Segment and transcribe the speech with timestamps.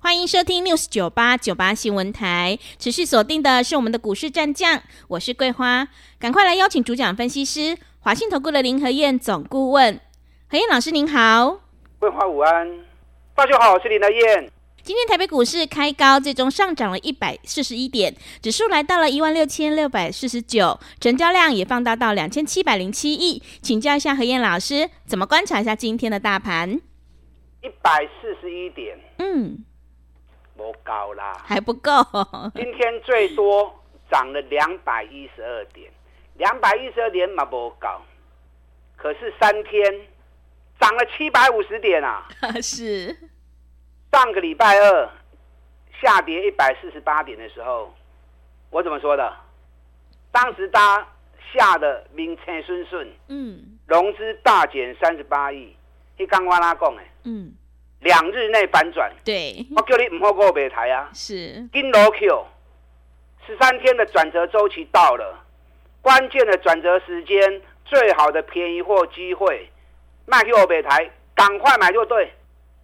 [0.00, 5.88] 欢迎收听 News 九八九八新闻台，持续锁定的是我们的股市战将，我是桂花，
[6.20, 10.00] 赶快来邀请主讲分析师华信投顾的林和燕总顾问，
[10.48, 11.60] 何燕老师您好，
[11.98, 12.78] 桂花午安，
[13.34, 14.50] 大家好，我是林和燕。
[14.84, 26.80] 今天台北股市开高，最终上涨了一百四十一点，指数来到了一万六千六百四十九，成交量也放大到两千七百零七亿，请教一下何燕老师，怎么观察一下今天的大盘？
[27.62, 29.64] 一百四十一点，嗯。
[30.58, 31.92] 不高啦，还不够。
[32.56, 33.72] 今天最多
[34.10, 35.88] 涨了两百一十二点，
[36.34, 38.02] 两百一十二点嘛不高，
[38.96, 39.80] 可是三天
[40.80, 42.26] 涨了七百五十点啊！
[42.60, 43.16] 是
[44.10, 45.08] 上个礼拜二
[46.02, 47.94] 下跌一百四十八点的时候，
[48.70, 49.32] 我怎么说的？
[50.32, 51.08] 当时大家
[51.54, 55.74] 吓得名正顺顺，嗯，融资大减三十八亿，
[56.18, 57.02] 你刚我哪讲的？
[57.22, 57.54] 嗯。
[58.00, 61.10] 两日内反转，对，我叫你唔好过北台啊！
[61.12, 62.46] 是，金罗 Q，
[63.44, 65.44] 十三天的转折周期到了，
[66.00, 69.68] 关键的转折时间，最好的便宜货机会，
[70.26, 72.32] 卖去别台，赶快买就对。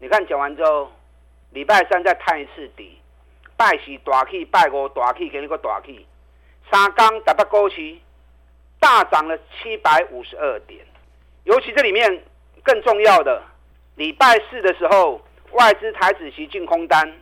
[0.01, 0.91] 你看讲完之后，
[1.51, 2.99] 礼拜三再探一次底，
[3.57, 6.05] 拜四大起，拜五大起，给你个大起，
[6.73, 7.97] 三刚台北股市
[8.81, 10.85] 大涨了七百五十二点，
[11.45, 12.25] 尤其这里面
[12.65, 13.41] 更重要的。
[13.97, 15.21] 礼拜四的时候，
[15.53, 17.13] 外资台子期净空单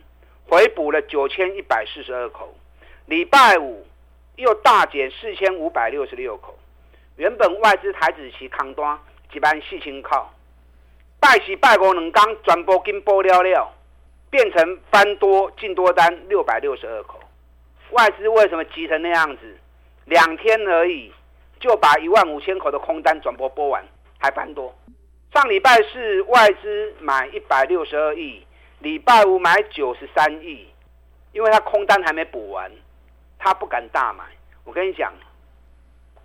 [0.47, 2.51] 回补了九千一百四十二口，
[3.05, 3.85] 礼拜五
[4.37, 6.57] 又大减四千五百六十六口。
[7.15, 8.99] 原本外资台子期扛单
[9.31, 10.33] 几班四千靠，
[11.19, 13.71] 拜四拜五两天全部金波了了，
[14.31, 17.19] 变成翻多净多单六百六十二口。
[17.91, 19.57] 外资为什么急成那样子？
[20.05, 21.13] 两天而已
[21.59, 23.85] 就把一万五千口的空单转播播完，
[24.17, 24.73] 还翻多。
[25.33, 28.45] 上礼拜是外资买一百六十二亿，
[28.81, 30.67] 礼拜五买九十三亿，
[31.31, 32.71] 因为他空单还没补完，
[33.39, 34.23] 他不敢大买。
[34.63, 35.11] 我跟你讲，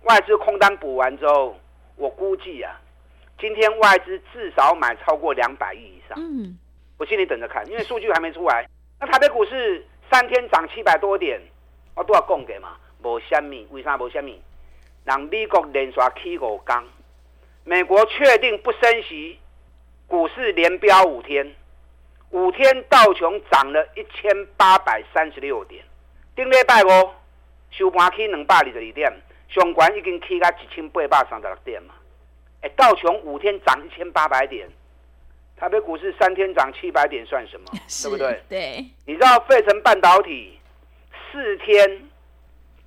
[0.03, 1.59] 外资空单补完之后，
[1.95, 2.79] 我估计啊，
[3.39, 6.15] 今天外资至少买超过两百亿以上。
[6.21, 6.55] 嗯，
[6.99, 8.69] 我心里等着看，因为数据还没出来。
[8.99, 11.41] 那台北股市三天涨七百多点，
[11.95, 14.39] 我都要供给嘛，无虾米，为啥无虾米？
[15.03, 16.83] 让美国连续起五天。
[17.63, 19.37] 美国确定不升息，
[20.07, 21.55] 股市连飙五天，
[22.31, 25.83] 五天道琼涨了一千八百三十六点，
[26.35, 27.11] 顶礼拜五
[27.71, 29.11] 收盘起两百二十二点，
[29.49, 31.93] 上关已经起到一千八百三十六点嘛。
[32.61, 34.67] 哎，道琼五天涨一千八百点，
[35.55, 37.65] 台北股市三天涨七百点算什么？
[38.03, 38.41] 对不对？
[38.49, 38.85] 对。
[39.05, 40.59] 你知道费城半导体
[41.31, 42.09] 四天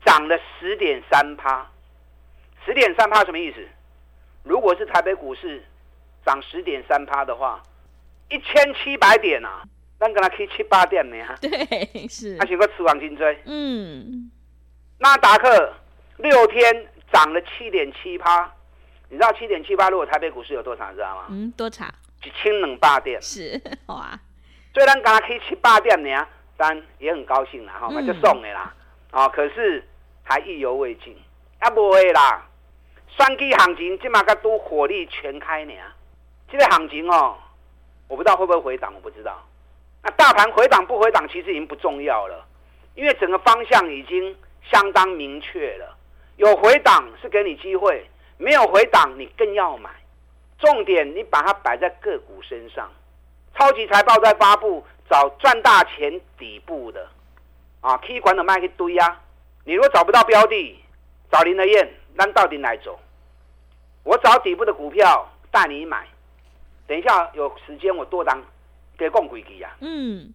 [0.04, 1.70] 涨了十点三趴，
[2.66, 3.66] 十点三趴什么意思？
[4.42, 5.62] 如果是台北股市
[6.24, 7.62] 涨十点三趴的话，
[8.28, 9.62] 一千七百点啊，
[9.98, 11.16] 咱跟他去七八点呢？
[11.40, 12.36] 对，是。
[12.38, 13.38] 还是个吃黄金锥。
[13.46, 14.30] 嗯。
[14.98, 15.74] 纳达克
[16.18, 18.52] 六天涨了七点七趴，
[19.08, 21.26] 你知道七点七趴如果台北股市有多长，知道吗？
[21.30, 21.92] 嗯，多长？
[22.24, 23.20] 一千两百点。
[23.20, 24.18] 是， 哇。
[24.72, 26.26] 虽然跟他去七八点呢，
[26.56, 28.72] 但也很高兴啦，哈、那，就送的啦。
[29.10, 29.84] 啊，可是
[30.22, 31.16] 还意犹未尽，
[31.58, 32.48] 啊，不会啦。
[33.16, 35.72] 双 K 行情今嘛个都火力全开呢，
[36.50, 37.36] 这个行情哦，
[38.08, 39.42] 我不知道会不会回档，我不知道。
[40.02, 42.44] 那大盘回档不回档其实已经不重要了，
[42.94, 45.96] 因为整个方向已经相当明确了。
[46.36, 48.04] 有回档是给你机会，
[48.38, 49.90] 没有回档你更要买。
[50.58, 52.90] 重点你把它摆在个股身上，
[53.54, 57.06] 超级财报在发布，找赚大钱底部的
[57.82, 59.20] 啊，K 管的卖一堆呀。
[59.64, 60.82] 你如果找不到标的，
[61.30, 61.88] 找林德彦。
[62.14, 62.98] 那到底哪种？
[64.04, 66.06] 我找底部的股票带你买。
[66.88, 68.42] 等一下有时间我多当
[68.98, 69.70] 给共轨机啊。
[69.80, 70.32] 嗯。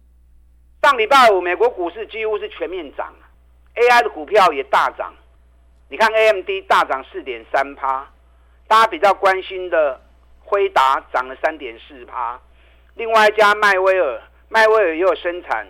[0.82, 3.12] 上礼拜五美国股市几乎是全面涨
[3.74, 5.12] ，AI 的股票也大涨。
[5.88, 8.08] 你看 AMD 大涨四点三趴，
[8.66, 10.00] 大家比较关心的
[10.40, 12.40] 辉达涨了三点四趴。
[12.94, 15.66] 另外一家迈威尔，迈威尔也有生产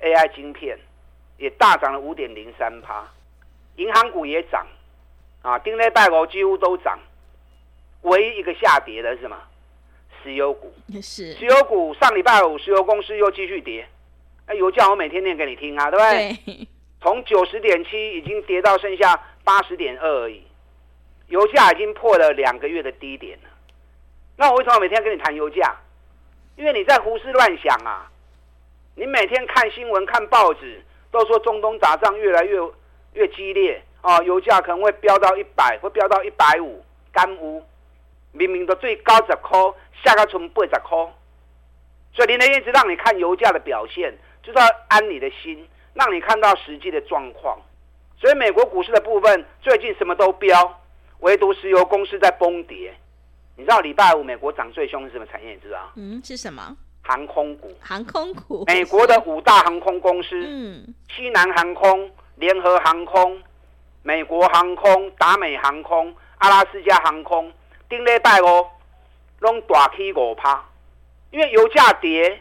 [0.00, 0.78] AI 晶片，
[1.36, 3.06] 也大涨了五点零三趴。
[3.76, 4.66] 银行股也涨。
[5.44, 6.98] 啊，丁内拜国几乎都涨，
[8.00, 9.36] 唯一一个下跌的是什么？
[10.22, 10.72] 石油股。
[11.02, 11.34] 是。
[11.34, 13.86] 石油股上礼拜五，石油公司又继续跌。
[14.46, 16.38] 哎，油价我每天念给你听啊，对不对？
[16.46, 16.68] 对。
[17.02, 20.42] 从九十点七已经跌到剩下八十点二而已，
[21.28, 23.50] 油价已经破了两个月的低点了。
[24.36, 25.76] 那我为什么每天跟你谈油价？
[26.56, 28.10] 因为你在胡思乱想啊！
[28.94, 32.58] 你每天看新闻、看报纸，都说中东打仗越来越
[33.12, 37.64] 越激烈啊，油价可能会飙到一百，会飙到一百五，干污
[38.32, 39.58] 明明都最高十块，
[40.04, 40.96] 下个从八十块。
[42.12, 47.58] 所以林德燕一直让你看油价的表现，就是要安你的心，让你看到实际的状况。
[48.20, 50.80] 所以美国股市的部分最近什么都飙，
[51.20, 52.94] 唯独石油公司在崩跌。
[53.56, 55.52] 你知道礼拜五美国涨最凶是什么产业？
[55.54, 55.92] 你知道？
[55.96, 56.76] 嗯，是什么？
[57.02, 57.72] 航空股。
[57.80, 58.64] 航空股。
[58.66, 63.40] 美国的五大航空公司，嗯，西南航空、联合航空、
[64.06, 67.50] 美国航空、达美航空、阿拉斯加航空，
[67.88, 68.66] 顶礼拜五
[69.40, 70.62] 拢大起五趴。
[71.30, 72.38] 因为油价跌，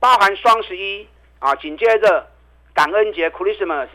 [0.00, 1.06] 包含双十一
[1.38, 2.26] 啊，紧接着
[2.74, 3.86] 感恩节 Christmas，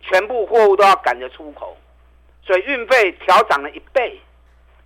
[0.00, 1.76] 全部货物都要赶着出口，
[2.42, 4.18] 所以运费调涨了一倍。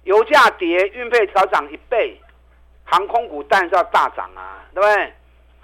[0.02, 2.20] 油价跌，运费调涨一倍，
[2.82, 5.12] 航空股当然是要大涨啊，对不对？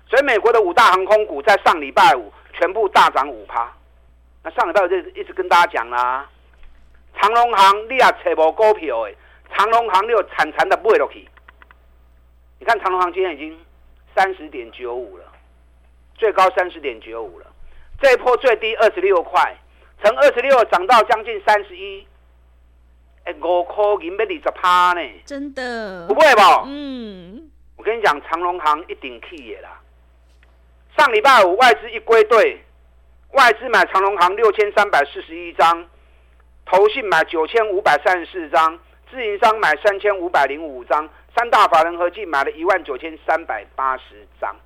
[0.08, 3.68] 所以美国的五大航空股在上礼拜五全部大涨五趴。
[4.48, 6.26] 那上礼拜我就一直跟大家讲啦，
[7.20, 9.14] 长隆行你也找无股票的，
[9.54, 11.28] 长隆行你有惨惨的买落去。
[12.58, 13.60] 你看长隆行今天已经
[14.16, 15.24] 三十点九五了，
[16.14, 17.46] 最高三十点九五了，
[18.00, 19.54] 这一波最低二十六块，
[20.02, 22.06] 从二十六涨到将近三十一，
[23.24, 26.62] 哎，五块银要二十趴呢，真的不会吧？
[26.64, 29.78] 嗯，我跟你讲，长隆行一定去的啦。
[30.96, 32.64] 上礼拜五外资一归队，
[33.32, 35.86] 外资买长荣行六千三百四十一张，
[36.64, 38.78] 投信买九千五百三十四张，
[39.10, 41.08] 自营商买三千五百零五张。
[41.36, 44.56] 三大法人合计买了一万九千三百八十张，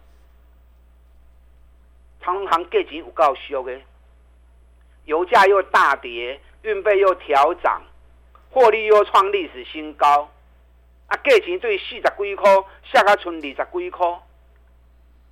[2.22, 3.78] 长荣行价钱有够俗的，
[5.04, 7.82] 油价又大跌，运费又调涨，
[8.48, 10.30] 获利又创历史新高，
[11.08, 12.50] 啊，价钱对四十几块，
[12.84, 14.20] 下个存二十几块，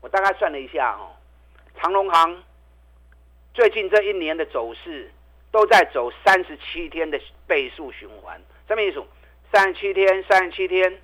[0.02, 1.16] 我大概算了一下哦，
[1.80, 2.42] 长荣行
[3.54, 5.10] 最近这一年的走势
[5.50, 9.02] 都在走三十七天的倍数循环，什么意思？
[9.52, 11.00] 三十七天，三十七天。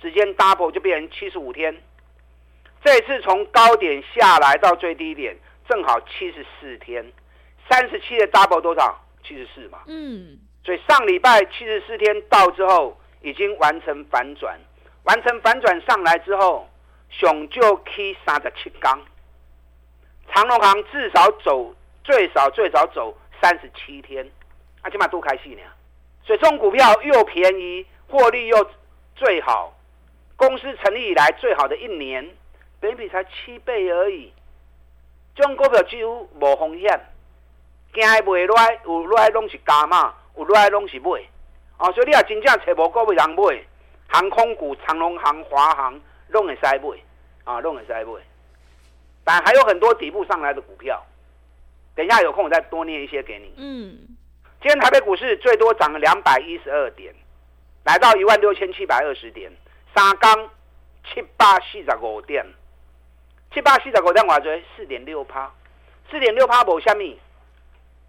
[0.00, 1.76] 时间 double 就变成七十五天，
[2.82, 5.36] 这次从高点下来到最低点
[5.68, 7.12] 正好七十四天，
[7.68, 8.98] 三十七的 double 多少？
[9.22, 9.80] 七十四嘛。
[9.88, 10.38] 嗯。
[10.64, 14.58] 所以上礼拜七十四天到之后，已经完成反转，
[15.02, 16.66] 完成反转上来之后，
[17.10, 19.02] 熊就 K 三十七缸，
[20.32, 24.28] 长荣航至少走最少最少走三十七天，
[24.82, 25.62] 啊，起码都开心呢。
[26.24, 28.70] 所以这种股票又便宜，获利又
[29.14, 29.72] 最好。
[30.36, 32.26] 公司成立以来最好的一年，
[32.80, 34.32] 本比才七倍而已。
[35.34, 37.00] 这种股票几乎无风险，
[37.92, 41.10] 惊买落来有落来拢是加码，有落来拢是买。
[41.78, 43.62] 哦，所以你也真正找无股票通买，
[44.08, 46.98] 航空股、长龙航、华航拢会使买，
[47.44, 48.12] 啊，拢会使买。
[49.24, 51.02] 但还有很多底部上来的股票，
[52.00, 53.52] 等一下有空我再多念一些给你。
[53.58, 53.98] 嗯，
[54.62, 57.14] 今天台北股市最多涨了两百一十二点，
[57.84, 59.52] 来到一万六千七百二十点。
[59.94, 60.48] 三天
[61.12, 62.42] 七八四十五点，
[63.52, 65.52] 七八四十五点我觉得四点六趴，
[66.10, 67.18] 四点六趴无虾米。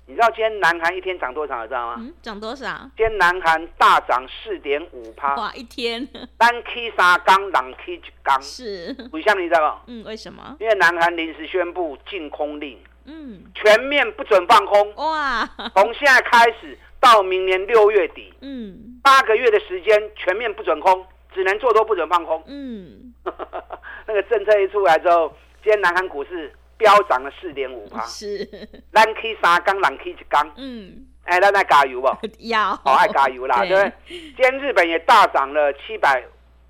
[0.06, 1.62] 你知道今天南韩一天涨多少？
[1.64, 1.96] 你知道吗？
[2.00, 2.90] 嗯，涨多少？
[2.96, 5.36] 今天南韩大涨四点五趴。
[5.36, 6.08] 哇，一天。
[6.38, 8.42] 单 K 三缸，两 K 一缸。
[8.42, 8.96] 是。
[9.12, 9.82] 为什么你知道吗？
[9.88, 10.56] 嗯，为什么？
[10.62, 12.80] 因为南韩临时宣布禁空令。
[13.06, 13.44] 嗯。
[13.56, 14.96] 全面不准放空。
[14.96, 15.50] 哇。
[15.76, 18.34] 从现在开始到明年六月底。
[18.42, 19.00] 嗯。
[19.04, 21.06] 八个月的时间全面不准空。
[21.34, 22.44] 只能做多，不准放空。
[22.46, 23.14] 嗯，
[24.06, 28.02] 那个政策一出来之后，今天南韩股市飙涨了四点五趴。
[28.02, 28.46] 是，
[28.92, 30.52] 咱 K 三缸，咱 K 一缸。
[30.58, 32.10] 嗯，哎，咱爱加油不？
[32.40, 33.94] 要，好爱加油啦，对不对？
[34.10, 36.22] 今天日本也大涨了七百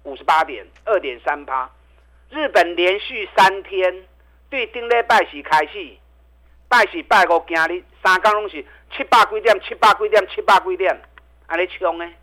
[0.03, 1.67] 五十八点，二点三趴。
[2.29, 4.03] 日本连续三天
[4.47, 5.89] 对顶礼拜喜开始，
[6.71, 11.01] 拜四拜五今日三缸拢是七百几点，七百几点，七百几点，
[11.47, 12.13] 安尼冲诶。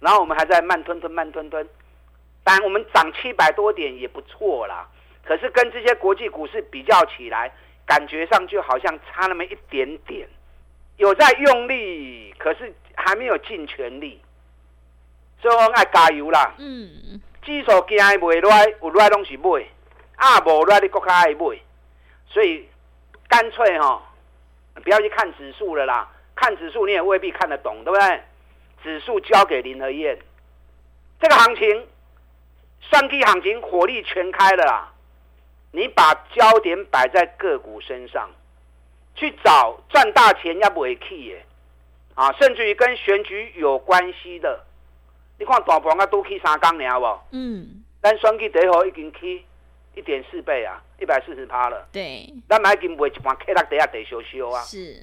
[0.00, 1.68] 然后我们还在慢吞吞、慢吞吞，
[2.42, 4.88] 当然我们涨七百多点也不错啦。
[5.22, 7.52] 可是跟这些国际股市比较起来，
[7.84, 10.26] 感觉上就好像差那么一点点。
[10.96, 14.18] 有在用力，可是还没有尽全力。
[15.42, 16.54] 所以我爱加油啦。
[16.56, 17.20] 嗯。
[17.42, 19.62] 指数今日买来，有来拢是买，
[20.16, 21.58] 啊无来你更加爱买。
[22.26, 22.66] 所以
[23.34, 24.02] 干脆哈、哦，
[24.84, 26.08] 不要去看指数了啦。
[26.36, 28.22] 看指数你也未必看得懂，对不对？
[28.80, 30.16] 指数交给林和燕，
[31.20, 31.88] 这个行情，
[32.80, 34.92] 双 K 行情火力全开了啦！
[35.72, 38.30] 你把焦点摆在个股身上，
[39.16, 41.44] 去找赚大钱要不会去耶，
[42.14, 44.64] 啊，甚至于跟选举有关系的，
[45.40, 47.36] 你看大盘啊都去三缸了不？
[47.36, 49.44] 嗯，咱选举第一号已经起
[49.94, 51.88] 一点四倍啊，一百四十趴了。
[51.92, 54.62] 对，咱买金卖一盘 K 六底下得修修啊。
[54.62, 54.94] 是，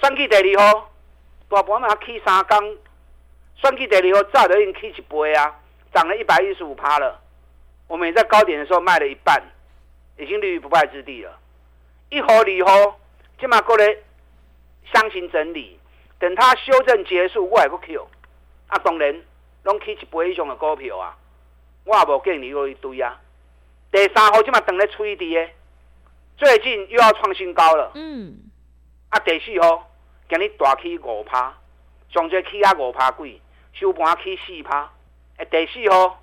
[0.00, 0.90] 选举第二号
[1.48, 2.76] 大盘嘛起三缸，
[3.56, 5.58] 选举第二号早就已经起一倍啊，
[5.94, 7.20] 涨了一百一十五趴了。
[7.86, 9.42] 我们也在高点的时候卖了一半，
[10.18, 11.38] 已经立于不败之地了。
[12.10, 12.98] 一号、二号，
[13.40, 13.96] 今嘛过来
[14.92, 15.78] 箱型整理，
[16.18, 18.06] 等它修正结束，我还会 Q。
[18.66, 19.22] 啊，当然，
[19.62, 21.16] 拢起一倍以上的股票啊，
[21.84, 23.18] 我也无建议你一堆啊。
[23.90, 25.48] 第三号今嘛等咧吹低的，
[26.36, 27.90] 最近又要创新高了。
[27.94, 28.38] 嗯，
[29.08, 29.90] 啊，第四号
[30.28, 31.56] 今日大起五趴，
[32.10, 33.40] 上最起啊五趴几，
[33.72, 34.90] 收盘起四趴。
[35.38, 36.22] 诶，第四号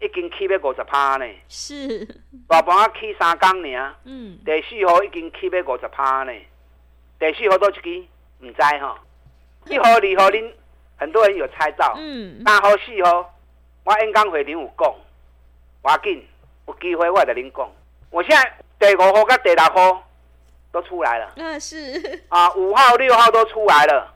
[0.00, 2.06] 已经起要五十趴呢，是，
[2.46, 3.94] 大盘啊起三工尔。
[4.04, 6.32] 嗯，第四号已经起要五十趴呢，
[7.18, 8.06] 第四号都一支，
[8.40, 8.96] 唔知吼。
[9.66, 10.52] 一号、二号，恁
[10.96, 11.94] 很多人有猜到。
[11.96, 13.34] 嗯，三号、四号，
[13.82, 14.94] 我演讲会里有讲，
[15.82, 16.24] 我紧
[16.66, 17.70] 有机会我就恁讲。
[18.10, 20.02] 我现在第五号跟第六号
[20.72, 21.32] 都出来了。
[21.36, 24.12] 那是，啊，五号、六号都出来了，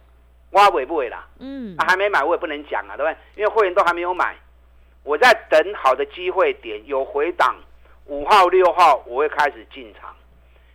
[0.50, 1.26] 我尾不尾啦？
[1.38, 3.16] 嗯啊，，还没买我也不能讲啊，对不对？
[3.36, 4.36] 因为会员都还没有买，
[5.02, 7.56] 我在等好的机会点，有回档，
[8.06, 10.14] 五号、六号我会开始进场。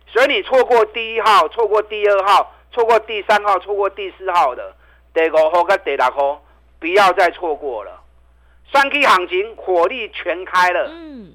[0.06, 4.74] 所以你错过第一号，错过第二号，错过第三号，错过第四号的，
[5.12, 6.42] 第五号跟第六号，
[6.78, 8.02] 不要再错过了。
[8.72, 10.88] 双 K 行情火力全开了。
[10.90, 11.32] 嗯，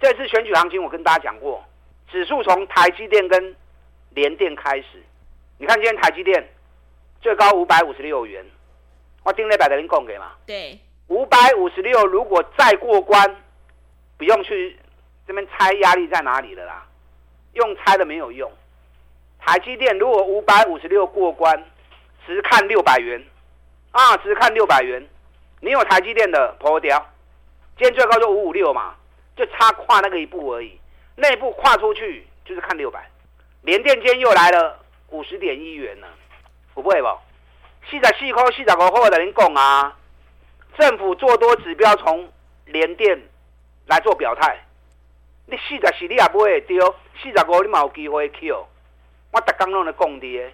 [0.00, 1.64] 这次选举行情我跟大家讲过，
[2.10, 3.56] 指数从台积电跟
[4.10, 5.02] 联电开始。
[5.58, 6.48] 你看今天台积电
[7.20, 8.44] 最高五百五十六元，
[9.24, 10.78] 我盯那百的零供给嘛，对，
[11.08, 13.36] 五百五十六如果再过关，
[14.16, 14.78] 不用去
[15.26, 16.86] 这边猜压力在哪里了啦，
[17.54, 18.50] 用猜的没有用。
[19.40, 21.64] 台积电如果五百五十六过关，
[22.24, 23.20] 只看六百元，
[23.90, 25.04] 啊，只看六百元，
[25.60, 27.04] 你有台积电的破掉，
[27.76, 28.94] 今天最高就五五六嘛，
[29.38, 30.76] 就差跨那个一步而已，
[31.14, 33.08] 那一步跨出去就是看六百。
[33.62, 34.80] 联电今天又来了
[35.10, 36.08] 五十点一元了，
[36.74, 37.16] 会不会吧？
[37.88, 39.96] 四十四块、四十五块的人讲啊，
[40.76, 42.28] 政府做多指标从
[42.64, 43.22] 联电
[43.86, 44.58] 来做表态。
[45.46, 48.66] 你四十四你也不会丢，四十五你嘛有机会去哦。
[49.30, 50.52] 我逐工拢在讲的，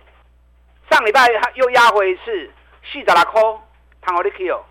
[0.90, 2.50] 上礼拜又压回一次，
[2.92, 3.42] 四十六块，
[4.02, 4.64] 倘好你 Q，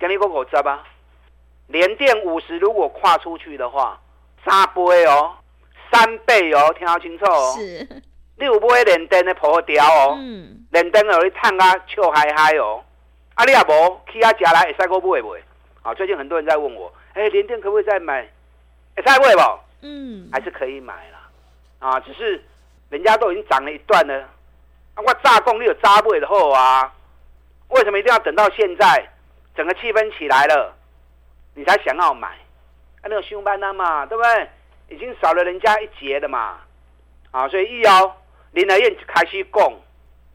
[0.00, 0.84] 今日个五十啊。
[1.72, 3.98] 联电五十如果跨出去的话，
[4.44, 5.32] 三倍哦，
[5.90, 7.54] 三倍哦，听好清楚哦。
[7.56, 7.88] 是，
[8.36, 10.14] 你有买联电的破掉哦。
[10.18, 12.84] 嗯，连灯有你探啊，笑嗨嗨哦！
[13.34, 15.34] 啊，你也无去啊，家来会使个买不？
[15.82, 18.28] 啊，最近很多人在问我，哎、欸，联电可不可以再买？
[18.94, 19.60] 会使买不？
[19.80, 21.30] 嗯，还是可以买啦。
[21.78, 22.44] 啊，只是
[22.90, 24.14] 人家都已经涨了一段了，
[24.94, 26.92] 啊，我炸供你有炸不的后啊？
[27.68, 29.08] 为什么一定要等到现在，
[29.56, 30.76] 整个气氛起来了，
[31.54, 32.28] 你才想要买？
[32.28, 34.48] 啊，那个上班单嘛，对不对？
[34.88, 36.58] 已经少了人家一截的嘛。
[37.30, 38.12] 啊，所以以后
[38.52, 39.72] 林和彦开始讲。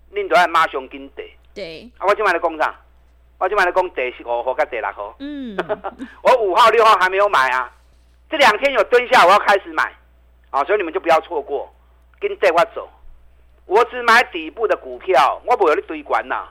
[0.09, 1.21] 恁都要马上跟地，
[1.53, 2.74] 对，啊，我今晚在讲啥？
[3.39, 5.13] 我今晚在讲第十五号跟第六号。
[5.19, 5.53] 嗯，
[6.24, 7.69] 我五号、六号还没有买啊，
[8.29, 9.93] 这两天有蹲下，我要开始买，
[10.50, 11.69] 啊，所以你们就不要错过，
[12.21, 12.89] 跟带我走。
[13.65, 16.47] 我只买底部的股票，我不有你堆管呐。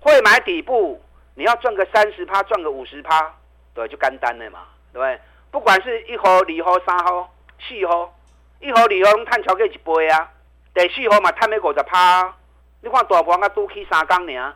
[0.00, 1.00] 会买底部，
[1.36, 3.32] 你要赚个三十趴，赚个五十趴，
[3.80, 5.18] 对，就简单了嘛，对不对？
[5.50, 8.14] 不管是一号、二号、三号、四号，
[8.60, 10.30] 一号、二号拢赚超过一倍啊，
[10.74, 12.34] 第四号嘛赚了五十趴。
[12.82, 14.54] 你看大盘啊，拄起三工尔，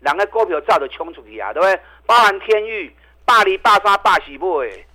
[0.00, 1.80] 人个股票早就冲出去啊，对不对？
[2.06, 2.94] 包含天域、
[3.26, 4.86] 百二、百三、百四买，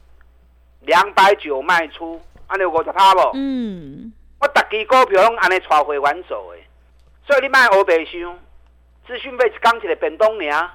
[0.81, 3.31] 两百九卖出，安尼五十趴不？
[3.35, 6.57] 嗯，我逐支股票拢安尼带会员走的，
[7.27, 8.39] 所以你卖黑白想，
[9.05, 10.71] 资讯费一刚起来便当呢，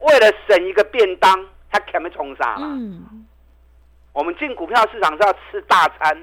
[0.00, 2.66] 为了省一个便当，他欠要冲啥嘛？
[2.68, 3.26] 嗯，
[4.12, 6.16] 我们进股票市场是要吃大餐，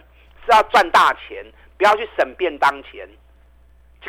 [0.46, 1.46] 是要赚大钱，
[1.78, 3.08] 不要去省便当钱。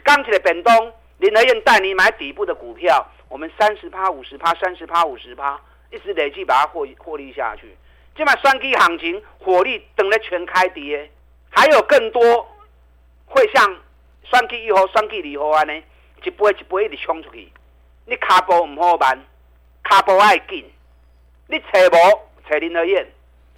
[0.05, 5.61] 刚起来本东林和燕带你买底部的股票，我们三十趴、五十趴、三十趴、五十趴，
[5.91, 7.77] 一直累计把它获获利下去。
[8.17, 11.11] 今晚双 K 行情火力等了全开跌，
[11.51, 12.49] 还有更多
[13.27, 13.77] 会像
[14.25, 15.83] 双 K 一号、双 K 二号安呢，
[16.25, 17.53] 一波一波一直冲出去。
[18.07, 19.19] 你卡步唔好办，
[19.89, 20.65] 卡不爱紧。
[21.47, 23.07] 你找无找林德燕，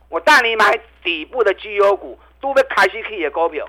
[0.09, 3.69] 我带你买底部的绩优股，都要开始去的股票。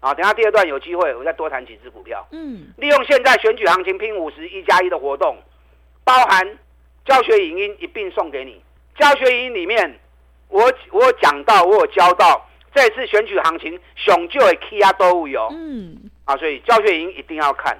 [0.00, 2.26] 啊，等下第二段有机会，我再多谈几只股票。
[2.32, 5.36] 嗯，利用现在选举行情拼五十一加一的活动，
[6.04, 6.58] 包含
[7.04, 8.60] 教学影音一并送给你。
[8.98, 9.98] 教学影音里面，
[10.48, 15.48] 我我有讲到，我有教到，这次选举行情熊就会 K 啊都有。
[15.52, 17.78] 嗯，啊，所以教学影音一定要看。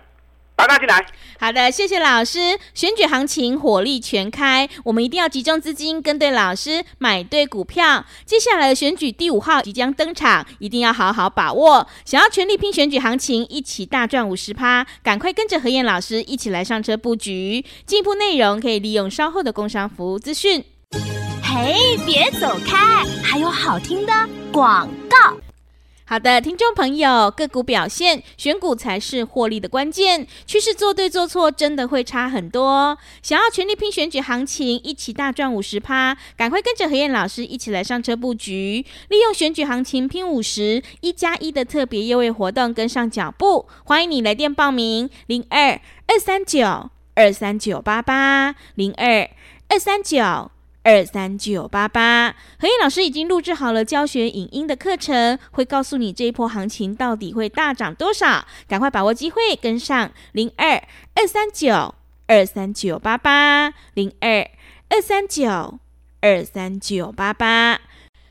[0.56, 1.06] 打大进来。
[1.38, 2.58] 好的，谢谢老师。
[2.72, 8.04] 选举行情火力全开，我们一定要集中资金，跟对老师，买对股票。
[8.24, 11.86] 接下来的选举第五号即将登场，一定要好好把握。
[12.06, 17.62] 想要全力拼选举行情，一起大赚五十趴，赶快跟着何燕老师一起来上车布局。
[17.84, 20.64] 进一步内容可以利用稍后的工商服务资讯。
[21.42, 24.12] 嘿，别走开，还有好听的
[24.50, 25.36] 广告。
[26.08, 30.24] 好的，听众朋友，个股表现，选股才是获利的关键。
[30.46, 32.96] 趋势做对做错，真的会差很多。
[33.22, 43.66] 想要全力拼选举行情，一起大赚五十趴，赶快跟着何燕老师一起来上车布局，利用选举行情拼五十一加一的特别优惠活动，跟上脚步。
[43.84, 49.28] 欢迎你来电报名：零二二三九二三九八八零二
[49.68, 50.52] 二三九。
[50.86, 60.80] 二三九八八，何燕老师已经录制好了教学影音的课程，会告诉你这一波行情到底会大涨多少，赶快把握机会跟上零二
[61.16, 61.92] 二三九
[62.28, 64.48] 二三九八八零二
[64.88, 65.80] 二三九
[66.20, 67.80] 二三九八八。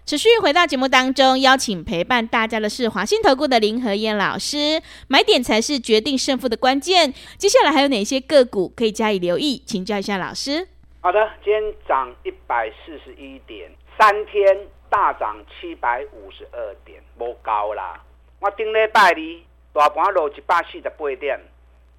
[0.06, 7.14] 持续回到节目当中，邀请陪伴大家的是华信投顾的林何燕老师，买点才是决定胜负的关键。
[7.38, 9.62] 接下来还有哪些个股可以加以留意？
[9.66, 10.70] 请教一下老师。
[11.06, 14.58] 好的，今天涨一百四十一点，三天
[14.90, 18.04] 大涨七百五十二点，无高啦。
[18.40, 19.16] 我顶礼拜二
[19.72, 21.40] 大盘落一百四十八点，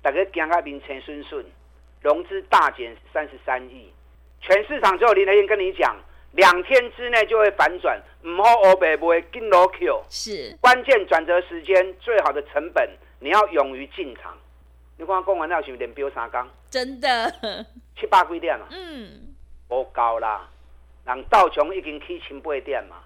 [0.02, 1.46] 大家惊到面青顺顺，
[2.02, 3.92] 融资大减三十三亿，
[4.40, 5.94] 全市场只有林和彦跟你讲，
[6.32, 14.36] 两天之内就会反转，唔好黑白卖，紧锣 Q，是关键转折时间，最好的成本，你要勇于进场。
[14.98, 16.44] 你看讲完了是不是连标三天？
[16.76, 17.32] 真的
[17.98, 18.68] 七八几点啊？
[18.70, 19.34] 嗯，
[19.70, 20.46] 无够啦，
[21.06, 22.96] 人道琼已经起千八点嘛，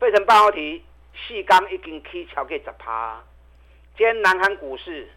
[0.00, 3.22] 费城半导体四天已经起超过十趴。
[3.98, 5.10] 今天南韩股市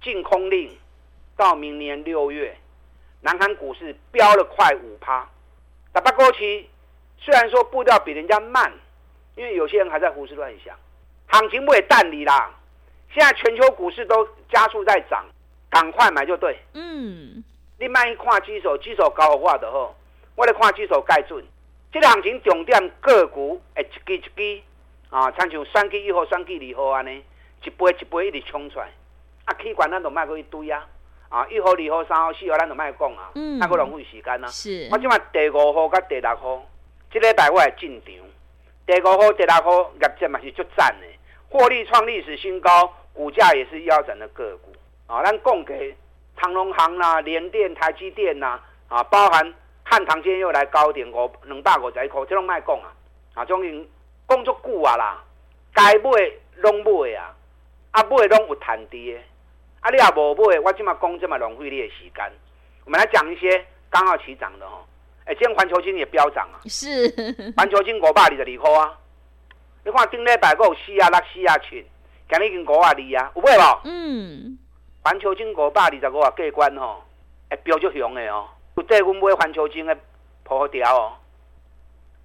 [0.00, 0.78] 净空令
[1.36, 2.56] 到明年六月，
[3.22, 5.28] 南韩股市飙了快五趴。
[5.92, 6.70] 打八过期，
[7.18, 8.72] 虽然说步调比人家慢，
[9.34, 10.78] 因为有些人还在胡思乱想，
[11.26, 12.54] 行情不会淡离啦。
[13.12, 15.26] 现在全球股市都加速在涨。
[15.74, 16.56] 赶快买就对。
[16.74, 17.42] 嗯，
[17.80, 19.92] 你卖一看指数，指数高的话就好。
[20.36, 21.44] 我来看指数盖准。
[21.90, 24.62] 这个行情重点个股，哎，一支一支
[25.10, 27.20] 啊，参像选举一号、选举二号安尼，
[27.64, 28.86] 一杯一杯一直冲出来。
[29.46, 30.86] 啊，气管咱都卖过一堆啊。
[31.28, 33.32] 啊，一号、二号、三号、四号，咱都卖讲啊。
[33.34, 33.58] 嗯。
[33.58, 34.46] 那个浪费时间啊。
[34.46, 34.88] 是。
[34.92, 36.64] 我今麦第五号甲第六号，
[37.10, 38.14] 这礼拜我来进场。
[38.86, 41.06] 第五号、第六号业绩嘛是足赞的，
[41.48, 44.72] 获利创历史新高，股价也是腰斩的个股。
[45.06, 45.94] 啊，咱供给
[46.36, 52.92] 长隆行啦、联电、台积电呐，啊，包含汉唐今天又来高点五两百五十一块，这种卖讲啊，
[53.34, 53.86] 啊，终于
[54.26, 55.22] 讲足久啊啦，
[55.74, 56.10] 该买
[56.56, 57.34] 拢买啊，
[57.90, 59.18] 啊买拢有赚的，
[59.80, 62.32] 啊你也无买，我今嘛讲这么浪费你的时间。
[62.86, 64.84] 我们来讲一些刚好起涨的哦，
[65.26, 67.08] 哎，今天环球金也飙涨啊，是，
[67.56, 68.98] 环球金五百二十二块啊，
[69.84, 71.86] 你看顶礼拜有四啊六四啊七，
[72.30, 73.80] 今日已经五啊二啊，有买无？
[73.84, 74.58] 嗯。
[75.04, 77.04] 环球金五百二十五啊，过关吼，
[77.50, 78.48] 会飙足凶的哦。
[78.74, 79.94] 不对，我们买环球金的
[80.44, 81.12] 破掉哦。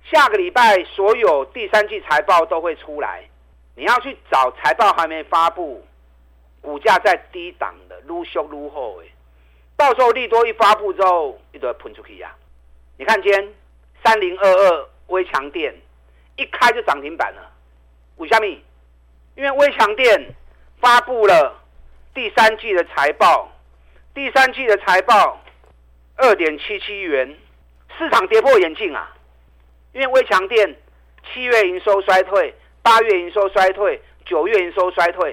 [0.10, 3.22] 下个礼拜所有第三季财报都会出来，
[3.76, 5.86] 你要去找财报还没发布，
[6.62, 9.12] 股价在低档的，愈缩愈好诶。
[9.76, 12.40] 到时候利多一发布之后，一堆喷出去呀、啊。
[12.98, 13.54] 你看今天
[14.06, 15.76] 三零二二微强电
[16.38, 17.52] 一开就涨停板了，
[18.16, 18.48] 为什么？
[19.36, 20.34] 因为微强电
[20.80, 21.58] 发布了。
[22.14, 23.50] 第三季的财报，
[24.14, 25.40] 第三季的财报
[26.18, 27.38] 二点七七元，
[27.98, 29.16] 市场跌破眼镜啊！
[29.94, 30.76] 因为威强电
[31.32, 35.32] 七月营收衰退，八月营收衰退，九月营收衰退，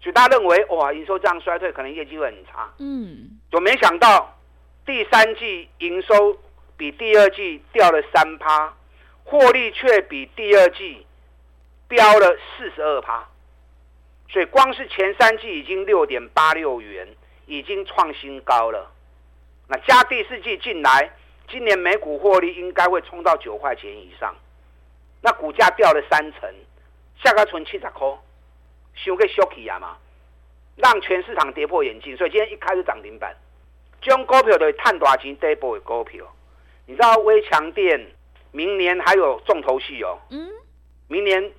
[0.00, 2.70] 所以大家认为哇，营收这样衰退，可能业绩会很差。
[2.78, 4.36] 嗯，就没想到
[4.84, 6.36] 第三季营收
[6.76, 8.74] 比第二季掉了三趴，
[9.24, 11.06] 获利却比第二季
[11.88, 13.26] 飙了四十二趴。
[14.36, 17.08] 所以光是前三季已经六点八六元，
[17.46, 18.92] 已经创新高了。
[19.66, 21.10] 那加第四季进来，
[21.48, 24.36] 今年每股获利应该会冲到九块钱以上。
[25.22, 26.54] 那股价掉了三成，
[27.24, 28.06] 下个存七十块，
[28.94, 29.96] 修个 shocky 啊嘛，
[30.76, 32.14] 让全市场跌破眼镜。
[32.18, 33.34] 所以今天一开始涨停板，
[34.02, 36.26] 这种股票的探大钱底部的股票，
[36.84, 38.06] 你知道微强电
[38.52, 40.18] 明年还有重头戏哦。
[40.28, 40.50] 嗯，
[41.08, 41.50] 明年。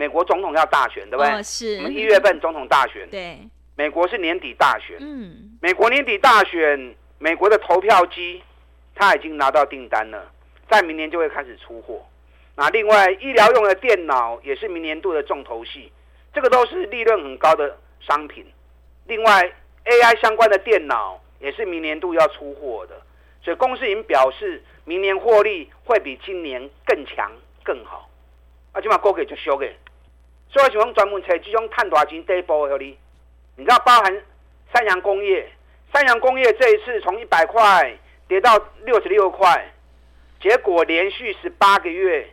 [0.00, 1.30] 美国总统要大选，对不对？
[1.30, 1.76] 哦、是。
[1.76, 3.06] 我们一月份总统大选。
[3.10, 3.38] 对。
[3.76, 4.96] 美国是年底大选。
[4.98, 5.58] 嗯。
[5.60, 8.42] 美国年底大选，美国的投票机，
[8.94, 10.32] 他已经拿到订单了，
[10.70, 12.02] 在明年就会开始出货。
[12.56, 15.92] 那另外，医疗用的电脑也是明年度的重头戏，
[16.32, 18.46] 这个都是利润很高的商品。
[19.04, 19.52] 另外
[19.84, 22.98] ，AI 相关的电脑也是明年度要出货的，
[23.42, 27.30] 所以公司已经表示明年获利会比今年更强
[27.62, 28.08] 更好。
[28.72, 29.68] 啊，今嘛股价就俗嘅，
[30.52, 32.98] 所以我喜欢专门找这种探大钱底部的你，
[33.56, 34.22] 你知道包含
[34.74, 35.48] 三洋工业，
[35.92, 39.72] 三洋工业这一次从一百块跌到六十六块，
[40.40, 42.28] 结果连续十八个月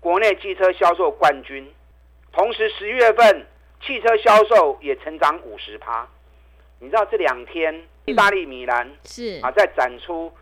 [0.00, 1.72] 国内汽车销售冠军，
[2.32, 3.46] 同时十月份
[3.80, 6.06] 汽车销售也成长五十趴。
[6.80, 9.38] 你知道这两天意大利米兰是。
[9.40, 10.32] 啊在展出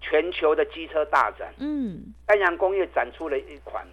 [0.00, 3.86] 全球的机车大展，嗯，三洋工业展出了一款。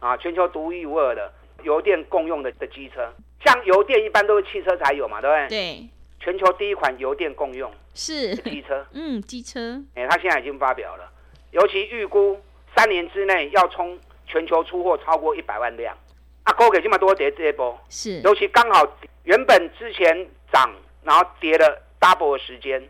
[0.00, 3.12] 啊，全球独一无二的油电共用的的机车，
[3.44, 5.48] 像油电一般都是汽车才有嘛，对不对？
[5.48, 5.88] 对。
[6.20, 9.80] 全球第一款油电共用是机车， 嗯，机车。
[9.94, 11.08] 哎，它现在已经发表了，
[11.52, 12.38] 尤其预估
[12.76, 15.96] 三年之内要冲全球出货超过一百万辆。
[16.42, 18.20] 啊，高给这么多跌这一波，是。
[18.22, 18.84] 尤其刚好
[19.22, 22.82] 原本之前涨，然后跌了 double 的时间，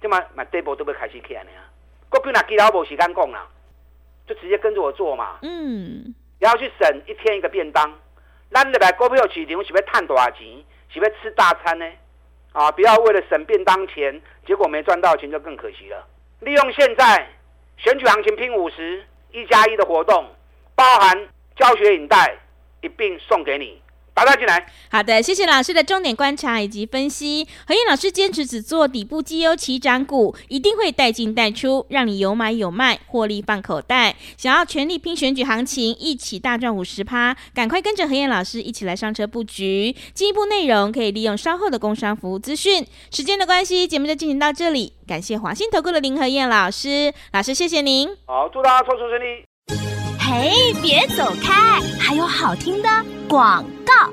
[0.00, 1.50] 这么买这波都会开始起来呢。
[2.08, 3.48] 过去那几老无时间讲啦，
[4.28, 5.38] 就直接跟着我做嘛。
[5.42, 6.14] 嗯。
[6.38, 7.92] 然后去省一天一个便当，
[8.50, 10.46] 咱入来股票市场是要赚大钱，
[10.88, 11.86] 是要吃大餐呢？
[12.52, 16.06] 啊，不要为了省便当钱，结果没赚到钱就更可惜了。
[16.40, 17.28] 利用现在
[17.76, 20.26] 选举行情拼五十一加一的活动，
[20.74, 22.36] 包含教学影带
[22.80, 23.82] 一并送给你。
[24.16, 24.66] 打打进来。
[24.90, 27.46] 好的，谢谢老师的重点观察以及分析。
[27.66, 34.16] 何燕老师坚持只做底部绩优起涨股，一定会带进带出，让你有买有卖，获利放口袋。
[34.38, 39.94] 想要全力拼选举行情，一起大赚五十趴，赶快跟着何燕老师一起来上车布局。
[40.14, 42.86] 进一步内容可以利用稍后的工商服务资讯。
[43.10, 44.94] 时间的关系，节目就进行到这里。
[45.06, 48.08] 感谢华信投顾的林何燕老师，老师谢谢您。
[48.24, 49.44] 好，祝大家操作顺利。
[50.28, 52.88] 嘿，别走开，还有好听的
[53.28, 54.12] 广告。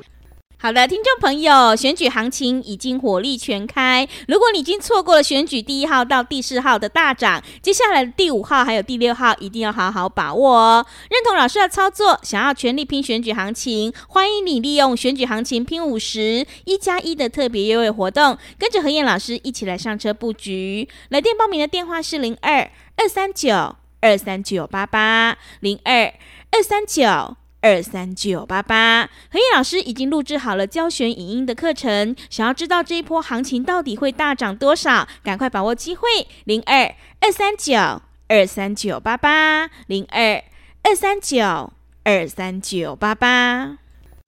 [0.60, 4.08] 好的，听众朋友，选举行情已经火力全开。
[4.28, 10.86] 如果你已经错过了选举第一号到第四号的大涨，接下来的第五号还有第六号一定要好好把握哦。
[11.10, 20.88] 认同老师的操作，想要全力拼选举行情，欢迎你利用选举行情拼五十一加一的特别优惠活动，跟着何燕老师一起来上车布局。
[21.10, 23.78] 来电报名的电话是零二二三九。
[24.03, 26.13] 二三九八八零二
[26.51, 36.01] 二三九二三九八八，何叶老师已经录制好了教学影音的课程，想要知道这一波行情到底会大涨多少，赶快把握机会，
[36.43, 40.43] 零二二三九二三九八八零二
[40.83, 41.71] 二三九
[42.03, 43.83] 二三九八八。